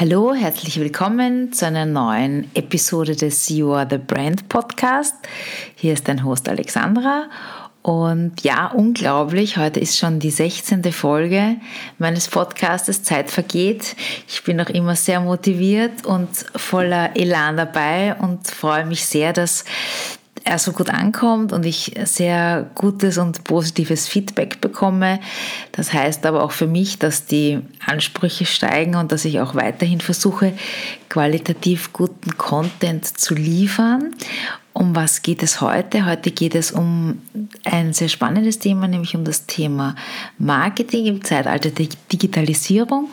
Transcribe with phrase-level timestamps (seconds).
[0.00, 5.14] Hallo, herzlich willkommen zu einer neuen Episode des You Are the Brand Podcast.
[5.74, 7.28] Hier ist dein Host Alexandra.
[7.82, 10.90] Und ja, unglaublich, heute ist schon die 16.
[10.90, 11.56] Folge
[11.98, 13.02] meines Podcastes.
[13.02, 13.94] Zeit vergeht.
[14.26, 19.66] Ich bin noch immer sehr motiviert und voller Elan dabei und freue mich sehr, dass
[20.44, 25.20] er so gut ankommt und ich sehr gutes und positives Feedback bekomme.
[25.72, 30.00] Das heißt aber auch für mich, dass die Ansprüche steigen und dass ich auch weiterhin
[30.00, 30.54] versuche,
[31.08, 34.14] qualitativ guten Content zu liefern.
[34.72, 36.06] Um was geht es heute?
[36.06, 37.20] Heute geht es um
[37.64, 39.96] ein sehr spannendes Thema, nämlich um das Thema
[40.38, 43.08] Marketing im Zeitalter der Digitalisierung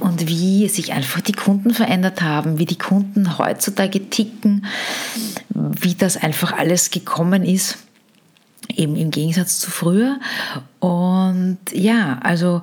[0.00, 4.66] und wie sich einfach die Kunden verändert haben, wie die Kunden heutzutage ticken,
[5.50, 7.78] wie das einfach alles gekommen ist,
[8.68, 10.18] eben im Gegensatz zu früher.
[10.78, 12.62] Und ja, also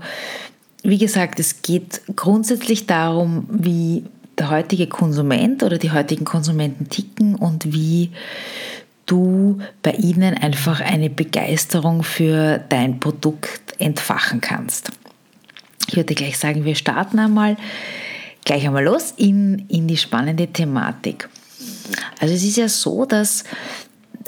[0.84, 4.06] wie gesagt, es geht grundsätzlich darum, wie
[4.38, 8.12] der heutige Konsument oder die heutigen Konsumenten ticken und wie
[9.06, 14.92] du bei ihnen einfach eine Begeisterung für dein Produkt entfachen kannst.
[15.88, 17.58] Ich würde gleich sagen, wir starten einmal
[18.46, 21.28] gleich einmal los in, in die spannende Thematik.
[22.20, 23.44] Also es ist ja so, dass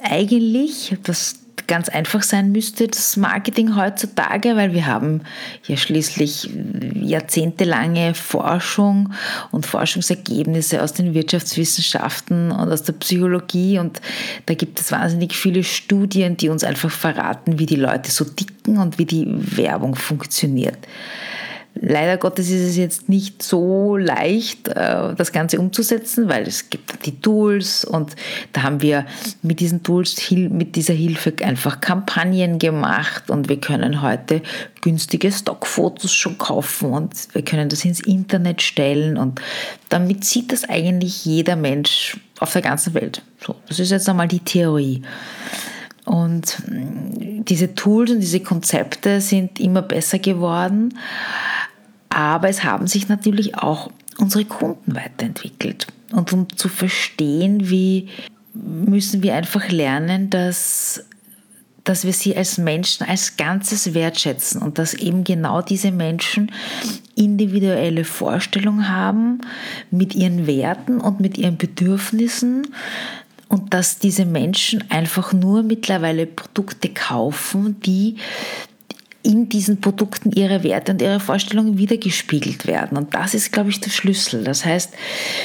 [0.01, 1.35] eigentlich das
[1.67, 5.21] ganz einfach sein müsste, das Marketing heutzutage, weil wir haben
[5.67, 6.49] ja schließlich
[6.95, 9.13] jahrzehntelange Forschung
[9.51, 14.01] und Forschungsergebnisse aus den Wirtschaftswissenschaften und aus der Psychologie und
[14.47, 18.79] da gibt es wahnsinnig viele Studien, die uns einfach verraten, wie die Leute so ticken
[18.79, 20.79] und wie die Werbung funktioniert.
[21.81, 27.05] Leider Gottes ist es jetzt nicht so leicht, äh, das Ganze umzusetzen, weil es gibt
[27.05, 28.15] die Tools und
[28.51, 29.05] da haben wir
[29.43, 34.41] mit diesen Tools, mit dieser Hilfe einfach Kampagnen gemacht und wir können heute
[34.81, 39.39] günstige Stockfotos schon kaufen und wir können das ins Internet stellen und
[39.87, 43.21] damit sieht das eigentlich jeder Mensch auf der ganzen Welt.
[43.45, 45.01] So, das ist jetzt einmal die Theorie.
[46.05, 50.93] Und mm, diese Tools und diese Konzepte sind immer besser geworden.
[52.09, 55.87] Aber es haben sich natürlich auch unsere Kunden weiterentwickelt.
[56.11, 58.09] Und um zu verstehen, wie
[58.53, 61.05] müssen wir einfach lernen, dass,
[61.83, 66.51] dass wir sie als Menschen als Ganzes wertschätzen und dass eben genau diese Menschen
[67.15, 69.41] individuelle Vorstellungen haben
[69.91, 72.67] mit ihren Werten und mit ihren Bedürfnissen
[73.49, 78.17] und dass diese Menschen einfach nur mittlerweile Produkte kaufen, die
[79.21, 82.97] in diesen Produkten ihre Werte und ihre Vorstellungen wiedergespiegelt werden.
[82.97, 84.43] Und das ist, glaube ich, der Schlüssel.
[84.43, 84.93] Das heißt,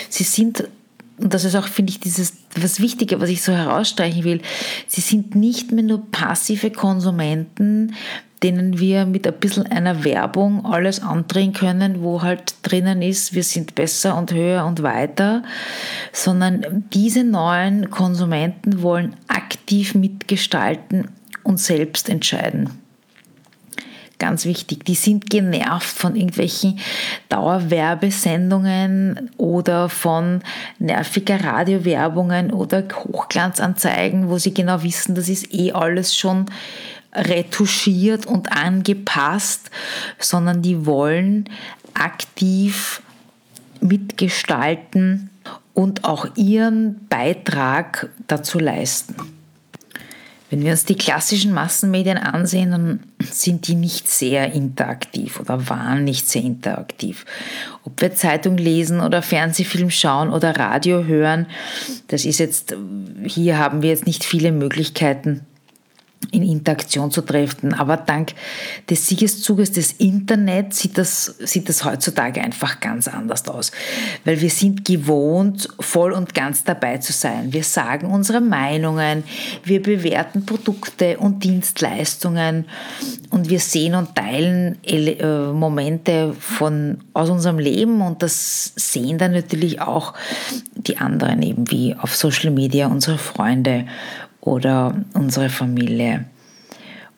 [0.08, 0.64] sie sind
[1.16, 4.40] und das ist auch, finde ich, dieses, was Wichtige, was ich so herausstreichen will,
[4.88, 7.94] sie sind nicht mehr nur passive Konsumenten,
[8.42, 13.44] denen wir mit ein bisschen einer Werbung alles andrehen können, wo halt drinnen ist, wir
[13.44, 15.44] sind besser und höher und weiter,
[16.12, 21.08] sondern diese neuen Konsumenten wollen aktiv mitgestalten
[21.44, 22.83] und selbst entscheiden
[24.18, 24.84] ganz wichtig.
[24.84, 26.78] Die sind genervt von irgendwelchen
[27.28, 30.42] Dauerwerbesendungen oder von
[30.78, 36.46] nerviger Radiowerbungen oder Hochglanzanzeigen, wo sie genau wissen, das ist eh alles schon
[37.14, 39.70] retuschiert und angepasst,
[40.18, 41.48] sondern die wollen
[41.94, 43.02] aktiv
[43.80, 45.30] mitgestalten
[45.74, 49.14] und auch ihren Beitrag dazu leisten.
[50.50, 56.04] Wenn wir uns die klassischen Massenmedien ansehen, dann sind die nicht sehr interaktiv oder waren
[56.04, 57.24] nicht sehr interaktiv.
[57.84, 61.46] Ob wir Zeitung lesen oder Fernsehfilm schauen oder Radio hören,
[62.08, 62.76] das ist jetzt,
[63.24, 65.40] hier haben wir jetzt nicht viele Möglichkeiten,
[66.30, 67.74] in Interaktion zu treffen.
[67.74, 68.32] Aber dank
[68.88, 73.72] des Siegeszuges des Internets sieht das, sieht das heutzutage einfach ganz anders aus.
[74.24, 77.52] Weil wir sind gewohnt, voll und ganz dabei zu sein.
[77.52, 79.24] Wir sagen unsere Meinungen,
[79.64, 82.66] wir bewerten Produkte und Dienstleistungen
[83.30, 89.32] und wir sehen und teilen äh, Momente von, aus unserem Leben und das sehen dann
[89.32, 90.14] natürlich auch
[90.74, 93.86] die anderen eben wie auf Social Media, unsere Freunde
[94.44, 96.26] oder unsere Familie.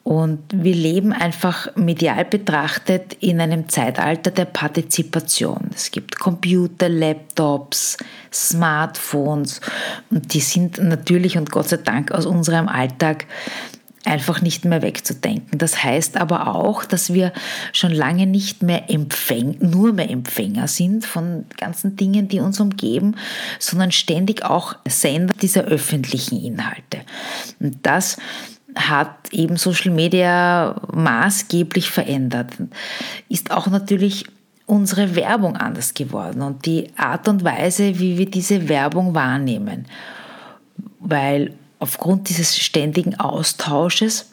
[0.05, 5.70] Und wir leben einfach medial betrachtet in einem Zeitalter der Partizipation.
[5.75, 7.96] Es gibt Computer, Laptops,
[8.32, 9.61] Smartphones
[10.08, 13.26] und die sind natürlich und Gott sei Dank aus unserem Alltag
[14.06, 15.58] einfach nicht mehr wegzudenken.
[15.58, 17.32] Das heißt aber auch, dass wir
[17.73, 23.17] schon lange nicht mehr Empfäng nur mehr Empfänger sind von ganzen Dingen, die uns umgeben,
[23.58, 27.00] sondern ständig auch Sender dieser öffentlichen Inhalte.
[27.61, 28.17] Und das
[28.76, 32.53] hat eben Social Media maßgeblich verändert.
[33.29, 34.26] Ist auch natürlich
[34.67, 39.87] unsere Werbung anders geworden und die Art und Weise, wie wir diese Werbung wahrnehmen.
[41.00, 41.55] Weil
[41.87, 44.27] aufgrund dieses ständigen Austausches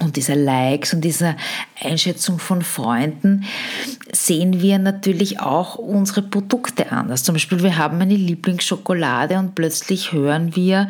[0.00, 1.36] und dieser Likes und dieser
[1.78, 3.44] Einschätzung von Freunden
[4.10, 7.24] sehen wir natürlich auch unsere Produkte anders.
[7.24, 10.88] Zum Beispiel, wir haben eine Lieblingsschokolade und plötzlich hören wir,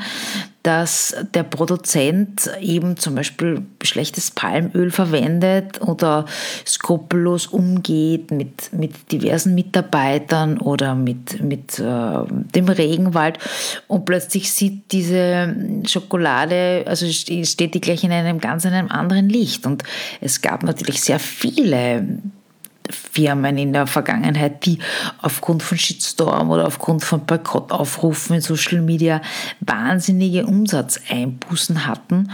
[0.62, 6.26] dass der Produzent eben zum Beispiel schlechtes Palmöl verwendet oder
[6.67, 12.25] skrupellos umgeht mit, mit diversen Mitarbeitern oder mit, mit äh,
[12.55, 13.38] dem Regenwald
[13.88, 15.55] und plötzlich sieht diese
[15.87, 19.67] Schokolade, also steht die gleich in einem ganz einem anderen Licht.
[19.67, 19.82] Und
[20.20, 22.06] es gab natürlich sehr viele
[22.92, 24.78] Firmen in der Vergangenheit, die
[25.20, 29.20] aufgrund von Shitstorm oder aufgrund von Boykottaufrufen in Social Media
[29.60, 32.30] wahnsinnige Umsatzeinbußen hatten.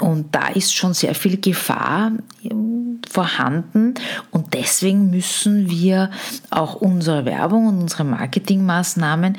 [0.00, 2.12] Und da ist schon sehr viel Gefahr
[2.42, 3.94] ähm, vorhanden.
[4.30, 6.10] Und deswegen müssen wir
[6.50, 9.36] auch unsere Werbung und unsere Marketingmaßnahmen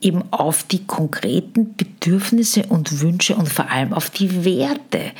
[0.00, 5.12] eben auf die konkreten Bedürfnisse und Wünsche und vor allem auf die Werte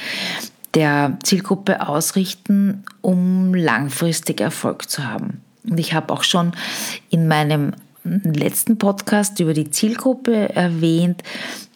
[0.77, 5.41] der Zielgruppe ausrichten, um langfristig Erfolg zu haben.
[5.69, 6.53] Und ich habe auch schon
[7.11, 7.73] in meinem
[8.05, 11.23] letzten Podcast über die Zielgruppe erwähnt,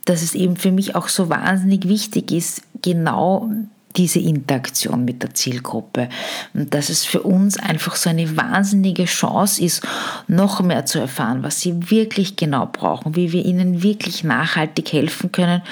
[0.05, 3.51] dass es eben für mich auch so wahnsinnig wichtig ist, genau
[3.97, 6.09] diese Interaktion mit der Zielgruppe.
[6.55, 9.83] Und dass es für uns einfach so eine wahnsinnige Chance ist,
[10.29, 15.33] noch mehr zu erfahren, was sie wirklich genau brauchen, wie wir ihnen wirklich nachhaltig helfen
[15.33, 15.63] können.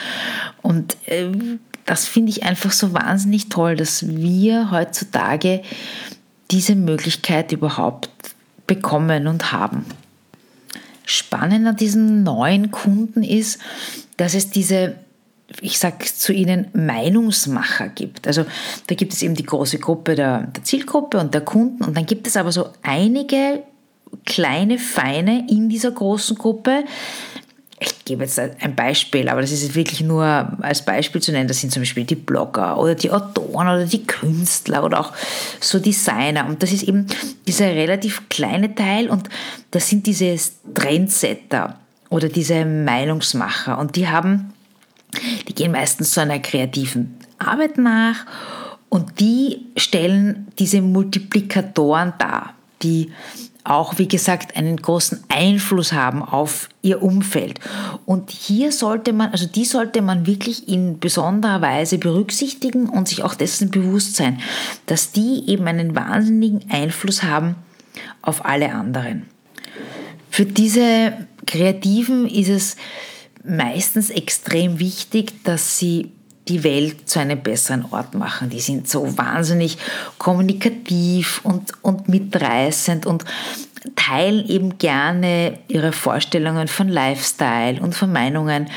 [0.63, 1.31] Und äh,
[1.89, 5.63] das finde ich einfach so wahnsinnig toll, dass wir heutzutage
[6.51, 8.11] diese Möglichkeit überhaupt
[8.67, 9.87] bekommen und haben.
[11.07, 13.59] Spannend an diesen neuen Kunden ist,
[14.19, 14.97] dass es diese,
[15.63, 18.27] ich sage zu ihnen, Meinungsmacher gibt.
[18.27, 18.45] Also
[18.89, 22.05] da gibt es eben die große Gruppe der, der Zielgruppe und der Kunden und dann
[22.05, 23.63] gibt es aber so einige
[24.27, 26.85] kleine Feine in dieser großen Gruppe,
[27.81, 30.25] ich gebe jetzt ein Beispiel, aber das ist wirklich nur
[30.61, 31.49] als Beispiel zu nennen.
[31.49, 35.13] Das sind zum Beispiel die Blogger oder die Autoren oder die Künstler oder auch
[35.61, 36.47] so Designer.
[36.47, 37.07] Und das ist eben
[37.47, 39.29] dieser relativ kleine Teil und
[39.71, 40.37] das sind diese
[40.75, 41.79] Trendsetter
[42.11, 43.79] oder diese Meinungsmacher.
[43.79, 44.53] Und die haben,
[45.47, 48.27] die gehen meistens zu einer kreativen Arbeit nach
[48.89, 53.13] und die stellen diese Multiplikatoren dar, die
[53.69, 57.61] auch, wie gesagt, einen großen Einfluss haben auf ihr Umfeld.
[58.07, 63.23] Und hier sollte man, also die sollte man wirklich in besonderer Weise berücksichtigen und sich
[63.23, 64.41] auch dessen bewusst sein,
[64.87, 67.57] dass die eben einen wahnsinnigen Einfluss haben
[68.23, 69.27] auf alle anderen.
[70.31, 72.77] Für diese Kreativen ist es
[73.45, 76.13] meistens extrem wichtig, dass sie
[76.49, 78.51] die Welt zu einem besseren Ort machen.
[78.51, 79.79] Die sind so wahnsinnig
[80.19, 83.25] kommunikativ und, und mitreißend und
[83.97, 88.69] teilen eben gerne ihre Vorstellungen von Lifestyle und von Meinungen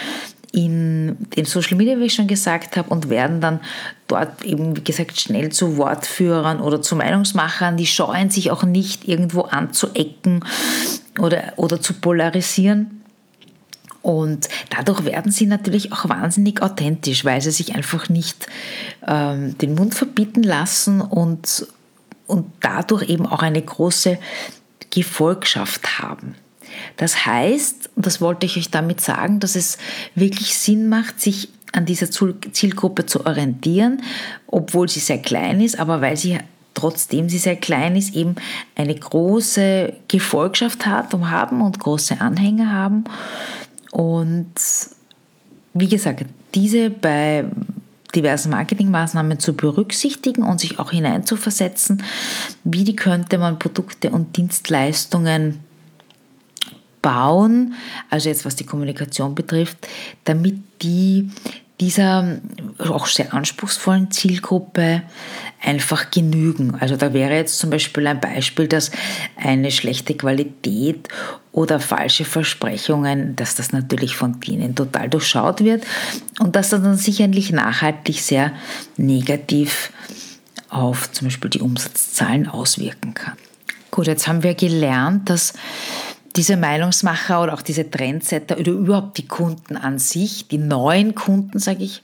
[0.52, 3.62] in den Social Media, wie ich schon gesagt habe, und werden dann
[4.08, 7.78] dort eben, wie gesagt, schnell zu Wortführern oder zu Meinungsmachern.
[7.78, 10.44] Die scheuen sich auch nicht, irgendwo anzuecken
[11.20, 13.01] oder, oder zu polarisieren.
[14.02, 18.48] Und dadurch werden sie natürlich auch wahnsinnig authentisch, weil sie sich einfach nicht
[19.08, 21.68] ähm, den Mund verbieten lassen und,
[22.26, 24.18] und dadurch eben auch eine große
[24.90, 26.36] Gefolgschaft haben.
[26.98, 29.78] Das heißt, und das wollte ich euch damit sagen, dass es
[30.16, 34.02] wirklich Sinn macht, sich an dieser Zielgruppe zu orientieren,
[34.48, 36.38] obwohl sie sehr klein ist, aber weil sie
[36.74, 38.36] trotzdem sie sehr klein ist, eben
[38.76, 43.04] eine große Gefolgschaft hat haben und große Anhänger haben
[43.92, 44.54] und
[45.74, 47.46] wie gesagt, diese bei
[48.16, 52.04] diversen Marketingmaßnahmen zu berücksichtigen und sich auch hineinzuversetzen,
[52.64, 55.60] wie könnte man Produkte und Dienstleistungen
[57.02, 57.74] bauen,
[58.10, 59.88] also jetzt was die Kommunikation betrifft,
[60.26, 61.32] damit die
[61.82, 62.38] dieser
[62.78, 65.02] auch sehr anspruchsvollen Zielgruppe
[65.62, 66.76] einfach genügen.
[66.80, 68.92] Also da wäre jetzt zum Beispiel ein Beispiel, dass
[69.36, 71.08] eine schlechte Qualität
[71.52, 75.84] oder falsche Versprechungen, dass das natürlich von denen total durchschaut wird
[76.40, 78.54] und dass das dann sicherlich nachhaltig sehr
[78.98, 79.92] negativ
[80.70, 83.34] auf zum Beispiel die Umsatzzahlen auswirken kann.
[83.90, 85.54] Gut, jetzt haben wir gelernt, dass
[86.36, 91.60] diese Meinungsmacher oder auch diese Trendsetter oder überhaupt die Kunden an sich, die neuen Kunden,
[91.60, 92.04] sage ich,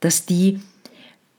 [0.00, 0.60] dass die,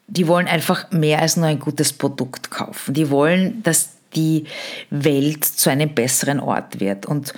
[0.08, 2.94] die wollen einfach mehr als nur ein gutes Produkt kaufen.
[2.94, 4.46] Die wollen, dass die
[4.90, 7.06] Welt zu einem besseren Ort wird.
[7.06, 7.34] Und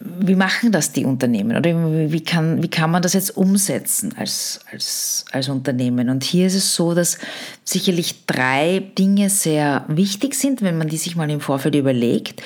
[0.00, 1.74] wie machen das die Unternehmen oder
[2.10, 6.08] wie kann, wie kann man das jetzt umsetzen als, als, als Unternehmen?
[6.08, 7.18] Und hier ist es so, dass
[7.64, 12.42] sicherlich drei Dinge sehr wichtig sind, wenn man die sich mal im Vorfeld überlegt.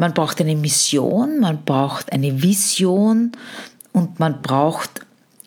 [0.00, 3.32] Man braucht eine Mission, man braucht eine Vision
[3.92, 5.02] und man braucht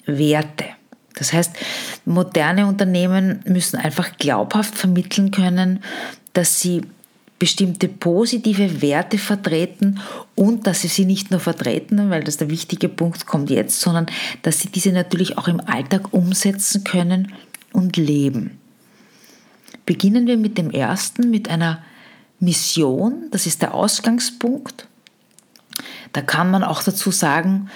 [0.05, 0.65] Werte.
[1.15, 1.55] Das heißt,
[2.05, 5.83] moderne Unternehmen müssen einfach glaubhaft vermitteln können,
[6.33, 6.83] dass sie
[7.39, 9.99] bestimmte positive Werte vertreten
[10.35, 14.05] und dass sie sie nicht nur vertreten, weil das der wichtige Punkt kommt jetzt, sondern
[14.43, 17.33] dass sie diese natürlich auch im Alltag umsetzen können
[17.71, 18.59] und leben.
[19.87, 21.81] Beginnen wir mit dem ersten, mit einer
[22.43, 24.87] Mission, das ist der Ausgangspunkt.
[26.11, 27.69] Da kann man auch dazu sagen,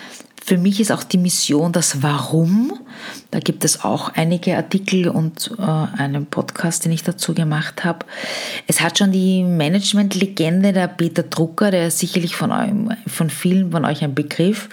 [0.47, 2.79] für mich ist auch die Mission das Warum.
[3.31, 8.05] Da gibt es auch einige Artikel und äh, einen Podcast, den ich dazu gemacht habe.
[8.65, 13.71] Es hat schon die Management-Legende der Peter Drucker, der ist sicherlich von, eurem, von vielen
[13.71, 14.69] von euch ein Begriff.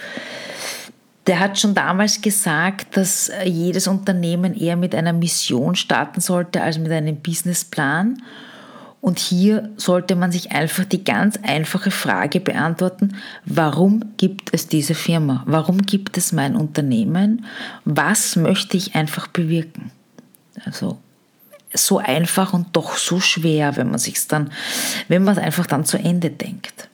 [1.27, 6.77] Der hat schon damals gesagt, dass jedes Unternehmen eher mit einer Mission starten sollte als
[6.77, 8.21] mit einem Businessplan.
[9.01, 14.95] Und hier sollte man sich einfach die ganz einfache Frage beantworten, warum gibt es diese
[14.95, 15.43] Firma?
[15.45, 17.45] Warum gibt es mein Unternehmen?
[17.83, 19.91] Was möchte ich einfach bewirken?
[20.65, 20.97] Also
[21.73, 24.51] so einfach und doch so schwer, wenn man sich dann,
[25.07, 26.89] wenn man es einfach dann zu Ende denkt.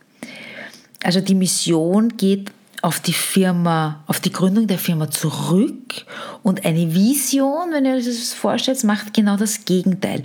[1.03, 6.05] Also die Mission geht auf die Firma, auf die Gründung der Firma zurück
[6.41, 10.23] und eine Vision, wenn ihr euch das vorstellt, macht genau das Gegenteil.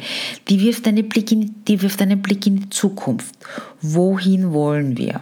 [0.48, 3.34] Die wirft, einen Blick in, die wirft einen Blick in die Zukunft.
[3.82, 5.20] Wohin wollen wir?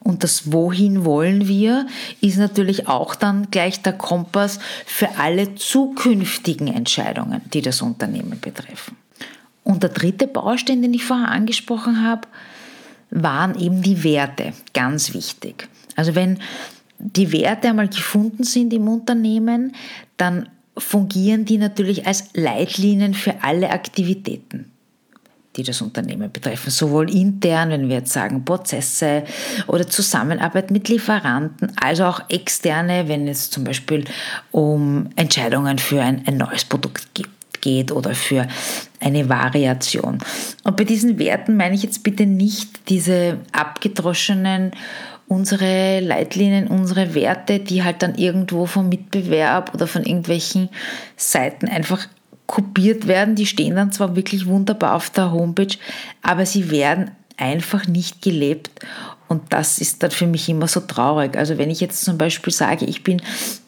[0.00, 1.86] Und das Wohin wollen wir
[2.20, 8.98] ist natürlich auch dann gleich der Kompass für alle zukünftigen Entscheidungen, die das Unternehmen betreffen.
[9.62, 12.28] Und der dritte Baustein, den ich vorher angesprochen habe,
[13.10, 15.68] waren eben die Werte, ganz wichtig.
[15.96, 16.38] Also wenn
[16.98, 19.74] die Werte einmal gefunden sind im Unternehmen,
[20.16, 24.70] dann fungieren die natürlich als Leitlinien für alle Aktivitäten
[25.56, 29.24] die das Unternehmen betreffen, sowohl intern, wenn wir jetzt sagen Prozesse
[29.66, 34.04] oder Zusammenarbeit mit Lieferanten, als auch externe, wenn es zum Beispiel
[34.50, 37.08] um Entscheidungen für ein, ein neues Produkt
[37.60, 38.46] geht oder für
[39.04, 40.18] eine Variation.
[40.64, 44.72] Und bei diesen Werten meine ich jetzt bitte nicht diese abgedroschenen
[45.26, 50.68] unsere Leitlinien, unsere Werte, die halt dann irgendwo vom Mitbewerb oder von irgendwelchen
[51.16, 52.06] Seiten einfach
[52.46, 53.34] kopiert werden.
[53.34, 55.76] Die stehen dann zwar wirklich wunderbar auf der Homepage,
[56.22, 58.70] aber sie werden einfach nicht gelebt.
[59.26, 61.36] Und das ist dann für mich immer so traurig.
[61.36, 63.22] Also wenn ich jetzt zum Beispiel sage, ich bin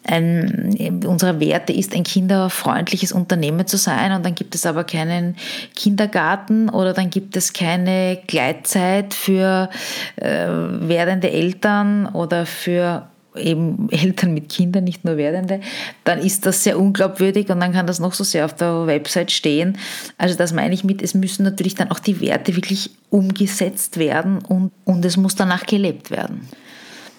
[0.05, 5.35] ein, unsere Werte ist ein kinderfreundliches Unternehmen zu sein und dann gibt es aber keinen
[5.75, 9.69] Kindergarten oder dann gibt es keine Gleitzeit für
[10.17, 15.61] äh, werdende Eltern oder für eben Eltern mit Kindern, nicht nur Werdende,
[16.03, 19.31] dann ist das sehr unglaubwürdig und dann kann das noch so sehr auf der Website
[19.31, 19.77] stehen.
[20.17, 24.39] Also das meine ich mit, es müssen natürlich dann auch die Werte wirklich umgesetzt werden
[24.39, 26.47] und, und es muss danach gelebt werden.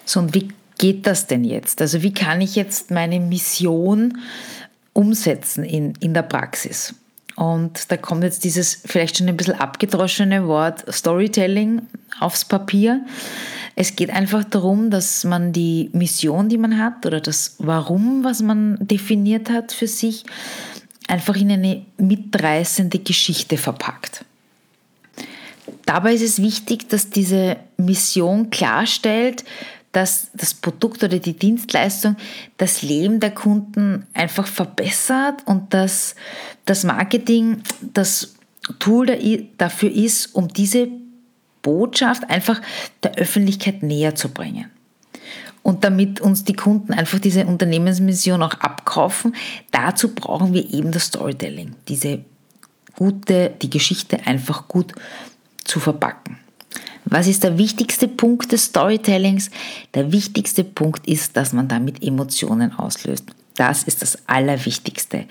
[0.05, 1.81] So, und wie geht das denn jetzt?
[1.81, 4.17] Also wie kann ich jetzt meine Mission
[4.93, 6.95] umsetzen in, in der Praxis?
[7.35, 11.83] Und da kommt jetzt dieses vielleicht schon ein bisschen abgedroschene Wort Storytelling
[12.19, 13.05] aufs Papier.
[13.81, 18.41] Es geht einfach darum, dass man die Mission, die man hat oder das Warum, was
[18.41, 20.25] man definiert hat für sich,
[21.07, 24.25] einfach in eine mitreißende Geschichte verpackt.
[25.85, 29.45] Dabei ist es wichtig, dass diese Mission klarstellt,
[29.93, 32.17] dass das Produkt oder die Dienstleistung
[32.57, 36.15] das Leben der Kunden einfach verbessert und dass
[36.65, 37.61] das Marketing
[37.93, 38.35] das
[38.79, 39.07] Tool
[39.57, 40.89] dafür ist, um diese
[41.61, 42.61] Botschaft einfach
[43.03, 44.65] der Öffentlichkeit näher zu bringen.
[45.61, 49.35] Und damit uns die Kunden einfach diese Unternehmensmission auch abkaufen,
[49.71, 52.19] dazu brauchen wir eben das Storytelling, diese
[52.95, 54.93] gute, die Geschichte einfach gut
[55.63, 56.37] zu verpacken.
[57.05, 59.49] Was ist der wichtigste Punkt des Storytellings?
[59.93, 63.25] Der wichtigste Punkt ist, dass man damit Emotionen auslöst.
[63.55, 65.25] Das ist das Allerwichtigste.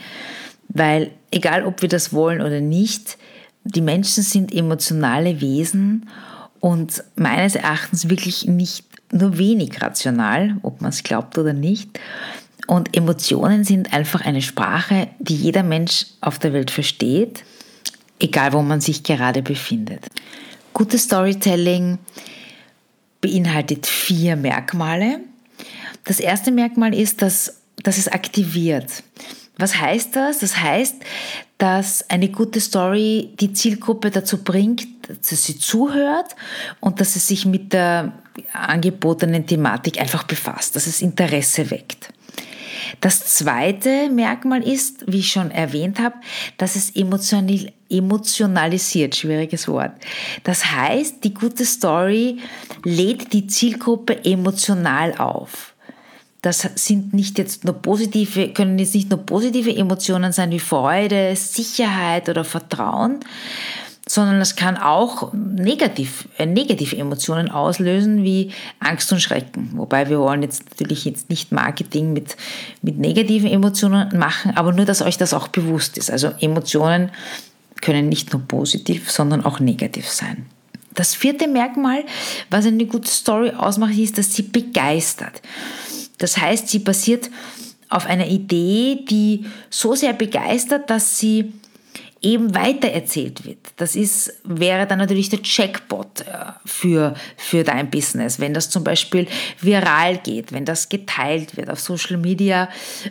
[0.69, 3.17] Weil egal, ob wir das wollen oder nicht,
[3.75, 6.09] die Menschen sind emotionale Wesen
[6.61, 11.99] und meines Erachtens wirklich nicht nur wenig rational, ob man es glaubt oder nicht.
[12.67, 17.45] Und Emotionen sind einfach eine Sprache, die jeder Mensch auf der Welt versteht,
[18.19, 20.05] egal wo man sich gerade befindet.
[20.75, 21.99] Gutes Storytelling
[23.21, 25.21] beinhaltet vier Merkmale.
[26.05, 29.03] Das erste Merkmal ist, dass, dass es aktiviert.
[29.59, 30.39] Was heißt das?
[30.39, 30.97] Das heißt,
[31.59, 36.37] dass eine gute Story die Zielgruppe dazu bringt, dass sie zuhört
[36.81, 38.13] und dass sie sich mit der
[38.53, 42.11] angebotenen Thematik einfach befasst, dass es Interesse weckt.
[43.01, 46.15] Das zweite Merkmal ist, wie ich schon erwähnt habe,
[46.57, 49.93] dass es emotionalisiert, schwieriges Wort.
[50.45, 52.39] Das heißt, die gute Story
[52.85, 55.75] lädt die Zielgruppe emotional auf.
[56.43, 61.35] Das sind nicht jetzt nur positive, können jetzt nicht nur positive Emotionen sein wie Freude,
[61.35, 63.19] Sicherheit oder Vertrauen,
[64.09, 69.71] sondern es kann auch negativ, äh, negative Emotionen auslösen wie Angst und Schrecken.
[69.75, 72.37] Wobei wir wollen jetzt natürlich jetzt nicht Marketing mit,
[72.83, 76.11] mit negativen Emotionen machen, aber nur, dass euch das auch bewusst ist.
[76.11, 77.11] Also Emotionen
[77.81, 80.47] können nicht nur positiv, sondern auch negativ sein.
[80.95, 82.05] Das vierte Merkmal,
[82.51, 85.43] was eine gute Story ausmacht, ist, dass sie begeistert.
[86.19, 87.31] Das heißt, sie basiert
[87.89, 91.53] auf einer Idee, die so sehr begeistert, dass sie
[92.21, 93.59] eben weitererzählt wird.
[93.77, 96.25] Das ist, wäre dann natürlich der Checkpot äh,
[96.65, 98.41] für, für dein Business.
[98.41, 99.29] Wenn das zum Beispiel
[99.61, 102.69] viral geht, wenn das geteilt wird auf Social Media,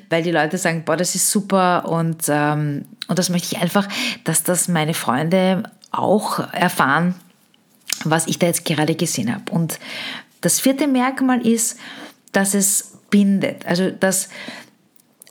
[0.09, 3.87] weil die Leute sagen, boah, das ist super und, ähm, und das möchte ich einfach,
[4.25, 7.15] dass das meine Freunde auch erfahren,
[8.03, 9.51] was ich da jetzt gerade gesehen habe.
[9.51, 9.79] Und
[10.41, 11.79] das vierte Merkmal ist,
[12.33, 13.65] dass es bindet.
[13.65, 14.29] Also, dass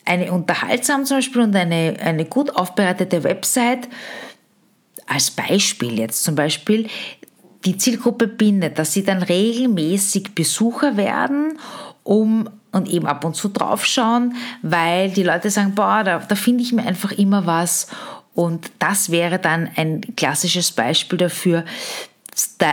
[0.05, 3.89] eine unterhaltsam zum Beispiel und eine, eine gut aufbereitete Website
[5.07, 6.89] als Beispiel jetzt zum Beispiel
[7.65, 11.59] die Zielgruppe bindet, dass sie dann regelmäßig Besucher werden,
[12.03, 16.63] um und eben ab und zu draufschauen, weil die Leute sagen, boah, da, da finde
[16.63, 17.89] ich mir einfach immer was.
[18.35, 21.65] Und das wäre dann ein klassisches Beispiel dafür,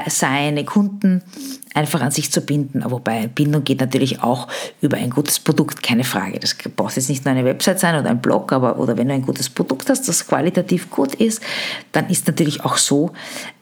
[0.08, 1.24] seine Kunden
[1.74, 2.84] einfach an sich zu binden.
[2.86, 4.48] Wobei Bindung geht natürlich auch
[4.82, 6.40] über ein gutes Produkt, keine Frage.
[6.40, 9.14] Das braucht jetzt nicht nur eine Website sein oder ein Blog, aber oder wenn du
[9.14, 11.42] ein gutes Produkt hast, das qualitativ gut ist,
[11.92, 13.12] dann ist natürlich auch so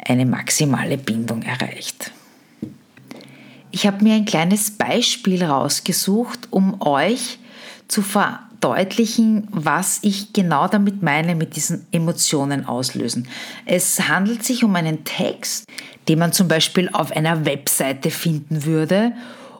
[0.06, 2.12] eine maximale Bindung erreicht.
[3.72, 7.40] Ich habe mir ein kleines Beispiel rausgesucht, um euch
[7.88, 13.28] zu ver verdeutlichen, was ich genau damit meine mit diesen Emotionen auslösen.
[13.66, 15.66] Es handelt sich um einen Text,
[16.08, 19.14] den man zum Beispiel auf einer Webseite finden würde.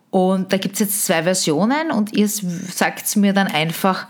[0.10, 4.08] Und da gibt es jetzt zwei Versionen und ihr sagt mir dann einfach,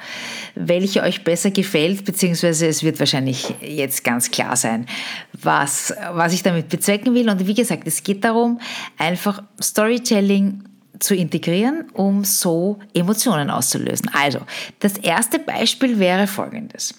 [0.55, 4.87] welche euch besser gefällt, beziehungsweise es wird wahrscheinlich jetzt ganz klar sein,
[5.33, 7.29] was, was ich damit bezwecken will.
[7.29, 8.59] Und wie gesagt, es geht darum,
[8.97, 10.63] einfach Storytelling
[10.97, 14.09] zu integrieren, um so Emotionen auszulösen.
[14.13, 14.39] Also,
[14.79, 16.95] das erste Beispiel wäre folgendes.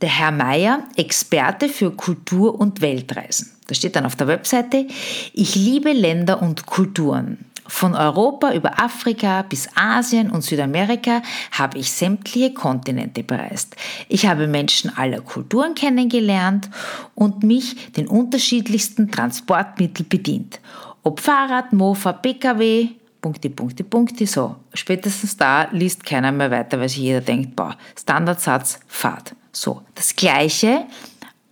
[0.00, 3.52] Der Herr Meier, Experte für Kultur- und Weltreisen.
[3.66, 4.86] Da steht dann auf der Webseite,
[5.32, 7.44] ich liebe Länder und Kulturen.
[7.66, 13.74] Von Europa über Afrika bis Asien und Südamerika habe ich sämtliche Kontinente bereist.
[14.08, 16.68] Ich habe Menschen aller Kulturen kennengelernt
[17.14, 20.60] und mich den unterschiedlichsten Transportmitteln bedient.
[21.02, 22.88] Ob Fahrrad, Mofa, Pkw,
[23.22, 24.26] Punkte, Punkte, Punkte.
[24.26, 29.34] So, spätestens da liest keiner mehr weiter, weil sich jeder denkt, boah, Standardsatz, Fahrt.
[29.54, 30.84] So, das gleiche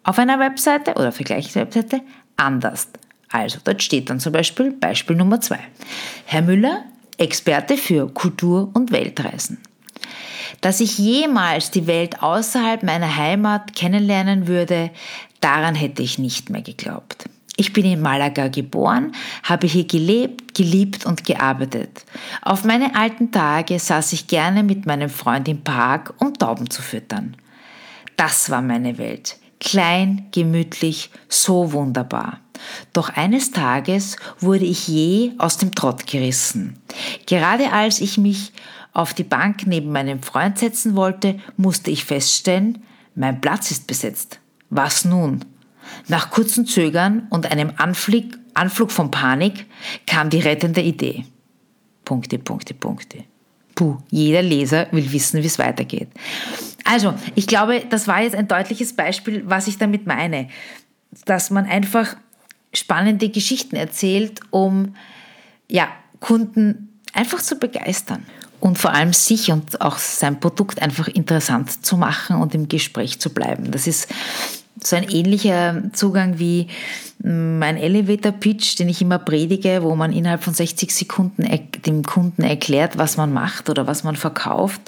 [0.03, 2.01] auf einer Webseite oder auf der gleichen Webseite
[2.37, 2.89] anders.
[3.31, 5.61] Also, dort steht dann zum Beispiel Beispiel Nummer zwei.
[6.27, 6.85] Herr Müller,
[7.17, 9.59] Experte für Kultur- und Weltreisen.
[10.61, 14.91] Dass ich jemals die Welt außerhalb meiner Heimat kennenlernen würde,
[15.41, 17.25] daran hätte ich nicht mehr geglaubt.
[17.57, 19.13] Ich bin in Malaga geboren,
[19.43, 22.05] habe hier gelebt, geliebt und gearbeitet.
[22.41, 26.83] Auf meine alten Tage saß ich gerne mit meinem Freund im Park, um Tauben zu
[26.83, 27.37] füttern.
[28.25, 29.37] Das war meine Welt.
[29.59, 32.39] Klein, gemütlich, so wunderbar.
[32.93, 36.79] Doch eines Tages wurde ich je aus dem Trott gerissen.
[37.27, 38.53] Gerade als ich mich
[38.93, 42.85] auf die Bank neben meinem Freund setzen wollte, musste ich feststellen,
[43.17, 44.39] mein Platz ist besetzt.
[44.71, 45.45] Was nun?
[46.07, 49.67] Nach kurzem Zögern und einem Anflug, von Panik
[50.07, 51.25] kam die rettende Idee.
[52.05, 53.25] Punkte, Punkte, Punkte.
[53.83, 56.07] Puh, jeder Leser will wissen, wie es weitergeht.
[56.85, 60.47] Also, ich glaube, das war jetzt ein deutliches Beispiel, was ich damit meine.
[61.25, 62.15] Dass man einfach
[62.73, 64.95] spannende Geschichten erzählt, um
[65.69, 65.89] ja,
[66.21, 68.25] Kunden einfach zu begeistern.
[68.61, 73.19] und vor allem sich und auch sein Produkt einfach interessant zu machen und im Gespräch
[73.19, 73.73] zu bleiben.
[73.73, 74.07] Das ist
[74.81, 76.69] so ein ähnlicher Zugang wie
[77.25, 81.47] mein Elevator Pitch, den ich immer predige, wo man innerhalb von 60 Sekunden
[81.87, 84.81] dem Kunden erklärt, was man macht oder was man verkauft.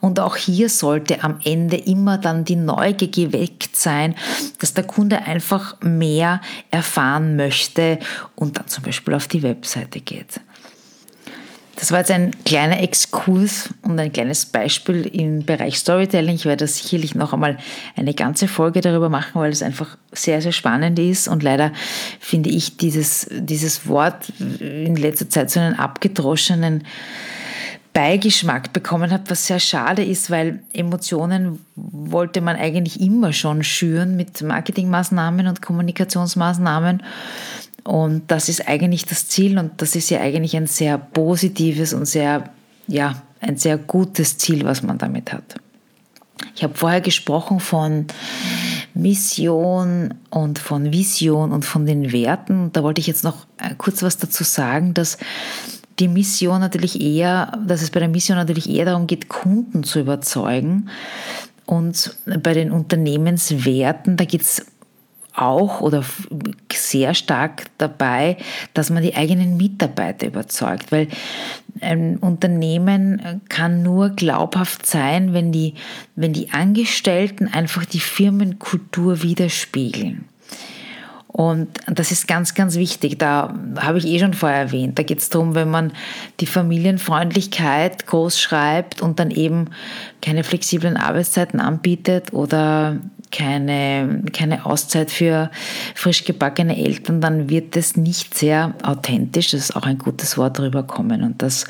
[0.00, 4.14] Und auch hier sollte am Ende immer dann die Neugier geweckt sein,
[4.60, 6.40] dass der Kunde einfach mehr
[6.70, 7.98] erfahren möchte
[8.36, 10.40] und dann zum Beispiel auf die Webseite geht.
[11.76, 16.34] Das war jetzt ein kleiner Exkurs und ein kleines Beispiel im Bereich Storytelling.
[16.34, 17.56] Ich werde sicherlich noch einmal
[17.96, 21.28] eine ganze Folge darüber machen, weil es einfach sehr, sehr spannend ist.
[21.28, 21.72] Und leider
[22.20, 26.84] finde ich dieses, dieses Wort in letzter Zeit so einen abgedroschenen
[27.92, 34.16] Beigeschmack bekommen hat, was sehr schade ist, weil Emotionen wollte man eigentlich immer schon schüren
[34.16, 37.02] mit Marketingmaßnahmen und Kommunikationsmaßnahmen.
[37.84, 42.06] Und das ist eigentlich das Ziel und das ist ja eigentlich ein sehr positives und
[42.06, 42.50] sehr,
[42.86, 45.56] ja, ein sehr gutes Ziel, was man damit hat.
[46.54, 48.06] Ich habe vorher gesprochen von
[48.94, 52.70] Mission und von Vision und von den Werten.
[52.72, 55.18] Da wollte ich jetzt noch äh, kurz was dazu sagen, dass
[55.98, 60.00] die Mission natürlich eher, dass es bei der Mission natürlich eher darum geht, Kunden zu
[60.00, 60.88] überzeugen.
[61.66, 64.66] Und bei den Unternehmenswerten, da geht es
[65.34, 66.04] auch oder
[66.72, 68.36] sehr stark dabei,
[68.74, 71.08] dass man die eigenen Mitarbeiter überzeugt, weil
[71.80, 75.74] ein Unternehmen kann nur glaubhaft sein, wenn die,
[76.16, 80.26] wenn die Angestellten einfach die Firmenkultur widerspiegeln.
[81.32, 83.18] Und das ist ganz, ganz wichtig.
[83.18, 84.98] Da habe ich eh schon vorher erwähnt.
[84.98, 85.92] Da geht es darum, wenn man
[86.40, 89.70] die Familienfreundlichkeit groß schreibt und dann eben
[90.20, 92.98] keine flexiblen Arbeitszeiten anbietet oder
[93.32, 95.50] keine, keine Auszeit für
[95.94, 99.50] frisch gebackene Eltern, dann wird es nicht sehr authentisch.
[99.50, 101.22] Das ist auch ein gutes Wort drüber kommen.
[101.24, 101.64] Und das,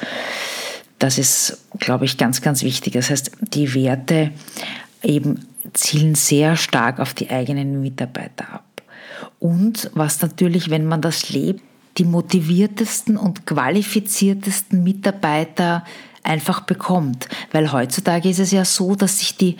[0.99, 2.93] das ist, glaube ich, ganz, ganz wichtig.
[2.93, 4.33] Das heißt, die Werte
[5.03, 8.65] eben zielen sehr stark auf die eigenen Mitarbeiter ab.
[9.39, 11.63] Und was natürlich, wenn man das lebt,
[11.99, 15.85] die motiviertesten und qualifiziertesten Mitarbeiter
[16.23, 17.29] einfach bekommt.
[17.51, 19.57] Weil heutzutage ist es ja so, dass sich die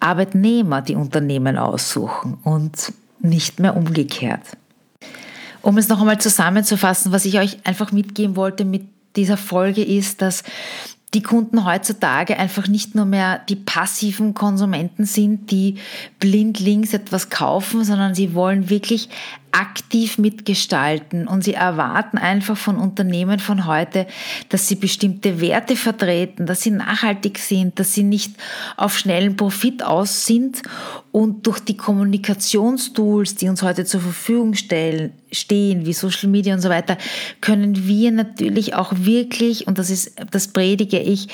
[0.00, 4.42] Arbeitnehmer die Unternehmen aussuchen und nicht mehr umgekehrt.
[5.62, 8.82] Um es noch einmal zusammenzufassen, was ich euch einfach mitgeben wollte mit
[9.16, 10.42] dieser Folge ist, dass
[11.14, 15.76] die Kunden heutzutage einfach nicht nur mehr die passiven Konsumenten sind, die
[16.18, 19.08] blind links etwas kaufen, sondern sie wollen wirklich
[19.54, 21.26] aktiv mitgestalten.
[21.28, 24.06] Und sie erwarten einfach von Unternehmen von heute,
[24.48, 28.34] dass sie bestimmte Werte vertreten, dass sie nachhaltig sind, dass sie nicht
[28.76, 30.62] auf schnellen Profit aus sind
[31.14, 36.60] und durch die Kommunikationstools, die uns heute zur Verfügung stellen, stehen, wie Social Media und
[36.60, 36.98] so weiter,
[37.40, 41.28] können wir natürlich auch wirklich, und das ist, das predige ich,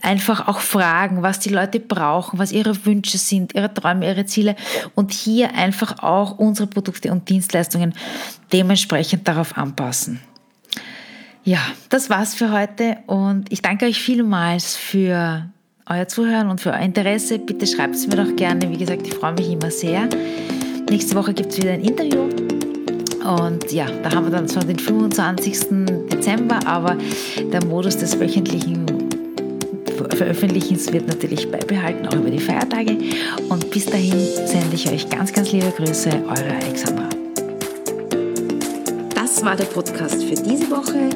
[0.00, 4.56] einfach auch fragen, was die Leute brauchen, was ihre Wünsche sind, ihre Träume, ihre Ziele
[4.94, 7.92] und hier einfach auch unsere Produkte und Dienstleistungen
[8.54, 10.18] dementsprechend darauf anpassen.
[11.44, 15.50] Ja, das war's für heute und ich danke euch vielmals für
[15.88, 17.38] euer Zuhören und für euer Interesse.
[17.38, 18.68] Bitte schreibt es mir doch gerne.
[18.70, 20.08] Wie gesagt, ich freue mich immer sehr.
[20.90, 22.28] Nächste Woche gibt es wieder ein Interview.
[23.24, 25.58] Und ja, da haben wir dann zwar den 25.
[26.12, 26.96] Dezember, aber
[27.52, 28.86] der Modus des wöchentlichen
[30.16, 32.98] Veröffentlichens wird natürlich beibehalten, auch über die Feiertage.
[33.48, 37.08] Und bis dahin sende ich euch ganz, ganz liebe Grüße, eure Alexandra.
[39.14, 41.10] Das war der Podcast für diese Woche.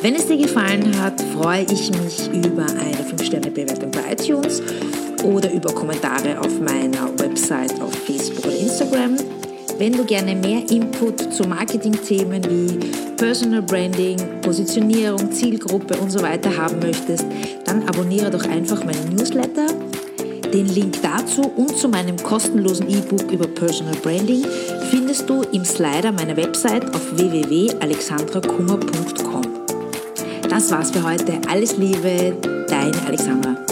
[0.00, 4.62] Wenn es dir gefallen hat, freue ich mich über eine 5-Sterne-Bewertung bei iTunes
[5.24, 9.16] oder über Kommentare auf meiner Website auf Facebook oder Instagram.
[9.76, 12.78] Wenn du gerne mehr Input zu Marketing-Themen wie
[13.16, 17.26] Personal Branding, Positionierung, Zielgruppe und so weiter haben möchtest,
[17.64, 19.66] dann abonniere doch einfach meinen Newsletter.
[20.54, 24.44] Den Link dazu und zu meinem kostenlosen E-Book über Personal Branding
[24.90, 29.27] findest du im Slider meiner Website auf www.alexandrakummer.com.
[30.58, 31.40] Das war's für heute.
[31.48, 32.36] Alles Liebe,
[32.68, 33.67] deine Alexandra.